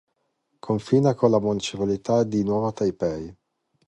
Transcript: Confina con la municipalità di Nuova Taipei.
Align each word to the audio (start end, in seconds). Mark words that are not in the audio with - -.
Confina 0.57 1.13
con 1.13 1.29
la 1.29 1.39
municipalità 1.39 2.23
di 2.23 2.41
Nuova 2.43 2.71
Taipei. 2.71 3.31